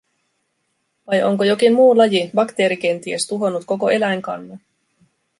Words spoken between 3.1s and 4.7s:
tuhonnut koko eläinkannan?